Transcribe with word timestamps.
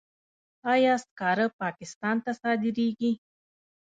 آیا 0.73 0.93
سکاره 1.03 1.47
پاکستان 1.61 2.15
ته 2.23 2.31
صادریږي؟ 2.41 3.11